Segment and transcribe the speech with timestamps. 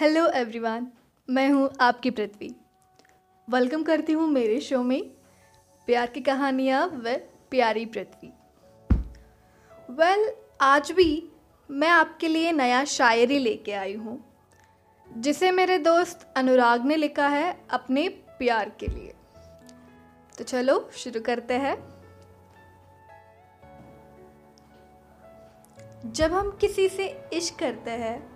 [0.00, 0.86] Hello everyone
[1.30, 2.54] मैं हूँ आपकी पृथ्वी।
[3.50, 5.02] वेलकम करती हूँ मेरे शो में
[5.86, 7.14] प्यार की कहानियाँ व
[7.50, 8.32] प्यारी पृथ्वी।
[9.90, 11.30] वेल well, आज भी
[11.70, 14.18] मैं आपके लिए नया शायरी लेके आई हूँ
[15.18, 19.14] जिसे मेरे दोस्त अनुराग ने लिखा है अपने प्यार के लिए।
[20.38, 21.76] तो चलो शुरू करते हैं।
[26.12, 28.33] जब हम किसी से इश्क करते हैं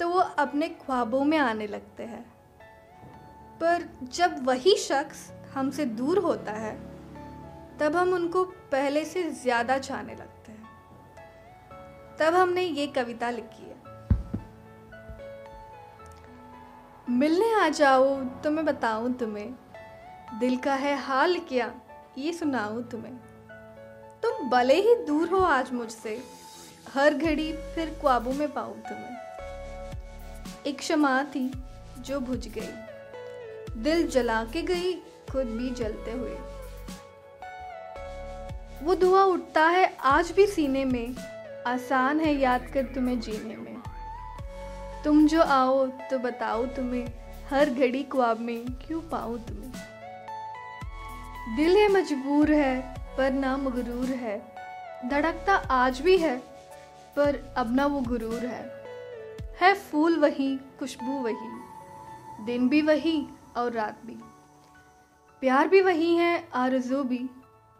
[0.00, 2.24] तो वो अपने ख्वाबों में आने लगते हैं।
[3.60, 6.76] पर जब वही शख्स हमसे दूर होता है,
[7.80, 10.66] तब हम उनको पहले से ज़्यादा चाहने लगते हैं।
[12.18, 13.76] तब हमने ये कविता लिखी है।
[17.10, 19.54] मिलने आ जाओ तो मैं बताऊँ तुम्हें,
[20.40, 21.72] दिल का है हाल क्या
[22.18, 23.16] ये सुनाऊं तुम्हें।
[24.22, 26.20] तुम भले ही दूर हो आज मुझसे,
[26.94, 29.16] हर घड़ी फिर ख्वाबों में पाऊँ तुम्हें।
[30.66, 31.52] एक क्षमा थी
[31.98, 32.68] जो बुझ गई।
[33.82, 34.92] दिल जला के गई,
[35.32, 36.38] खुद भी जलते हुए।
[38.82, 41.14] वो धुआँ उठता है आज भी सीने में।
[41.66, 43.76] आसान है याद कर तुम्हें जीने में।
[45.04, 47.08] तुम जो आओ तो बताओ तुम्हें,
[47.50, 49.72] हर घड़ी ख्वाब में क्यों पाऊँ तुम्हें?
[51.56, 54.54] दिल है मजबूर है, पर ना मगरूर है।
[55.08, 56.36] धड़कता आज भी है,
[57.16, 58.77] पर अब ना वो गुरूर है।
[59.60, 61.50] है फूल वही, खुशबू वही,
[62.44, 64.18] दिन भी वही और रात भी
[65.42, 67.28] प्यार भी वही है, आरज़ू भी,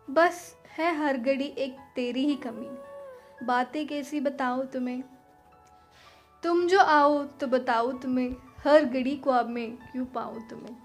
[0.09, 5.03] बस है हर घड़ी एक तेरी ही कमी बातें कैसी बताओ तुम्हें
[6.43, 10.77] तुम जो आओ तो बताओ तुम्हें, हर घड़ी ख्वाब में क्यों पाओ तुम्हें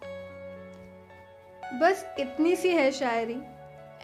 [1.79, 3.39] बस इतनी सी है शायरी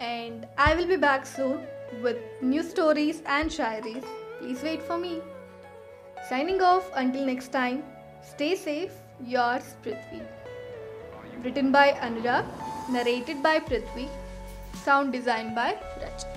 [0.00, 1.58] and I will be back soon
[2.02, 4.04] with new stories and shairis.
[4.38, 5.39] Please wait for me.
[6.28, 7.82] Signing off until next time.
[8.22, 8.92] Stay safe.
[9.26, 10.22] Yours, Prithvi.
[11.42, 12.46] Written by Anurag,
[12.90, 14.08] narrated by Prithvi,
[14.84, 16.30] sound designed by Rachit.